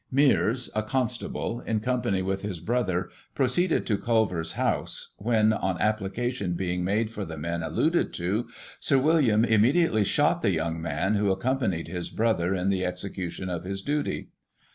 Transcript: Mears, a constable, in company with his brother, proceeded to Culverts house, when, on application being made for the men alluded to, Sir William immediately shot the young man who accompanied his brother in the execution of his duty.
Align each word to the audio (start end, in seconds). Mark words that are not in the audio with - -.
Mears, 0.11 0.71
a 0.73 0.81
constable, 0.81 1.59
in 1.61 1.79
company 1.79 2.23
with 2.23 2.41
his 2.41 2.59
brother, 2.59 3.11
proceeded 3.35 3.85
to 3.85 3.99
Culverts 3.99 4.53
house, 4.53 5.13
when, 5.19 5.53
on 5.53 5.79
application 5.79 6.53
being 6.55 6.83
made 6.83 7.11
for 7.11 7.23
the 7.23 7.37
men 7.37 7.61
alluded 7.61 8.11
to, 8.13 8.47
Sir 8.79 8.97
William 8.97 9.45
immediately 9.45 10.03
shot 10.03 10.41
the 10.41 10.49
young 10.49 10.81
man 10.81 11.13
who 11.13 11.29
accompanied 11.29 11.87
his 11.87 12.09
brother 12.09 12.55
in 12.55 12.69
the 12.69 12.83
execution 12.83 13.47
of 13.47 13.63
his 13.63 13.83
duty. 13.83 14.29